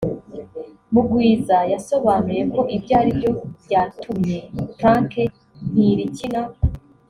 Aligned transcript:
Mugwiza 0.93 1.57
yasobanuye 1.73 2.41
ko 2.53 2.61
ibyo 2.75 2.93
aribyo 2.99 3.29
byatumye 3.63 4.37
Frank 4.77 5.11
Ntilikina 5.71 6.41